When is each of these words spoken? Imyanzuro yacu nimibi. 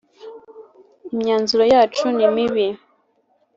Imyanzuro 1.13 1.63
yacu 1.73 2.05
nimibi. 2.17 2.67